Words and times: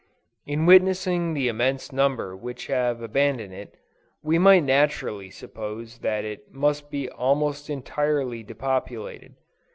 In 0.47 0.65
witnessing 0.65 1.35
the 1.35 1.47
immense 1.47 1.91
number 1.91 2.35
which 2.35 2.65
have 2.65 3.03
abandoned 3.03 3.53
it, 3.53 3.75
we 4.23 4.39
might 4.39 4.63
naturally 4.63 5.29
suppose 5.29 5.99
that 5.99 6.25
it 6.25 6.51
must 6.51 6.89
be 6.89 7.07
almost 7.07 7.69
entirely 7.69 8.41
depopulated. 8.41 9.35